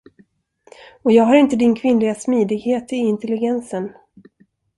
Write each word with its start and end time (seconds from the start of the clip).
Och 1.03 1.11
jag 1.11 1.23
har 1.23 1.35
inte 1.35 1.55
din 1.55 1.75
kvinnliga 1.75 2.15
smidighet 2.15 2.93
i 2.93 2.95
intelligensen. 2.95 3.93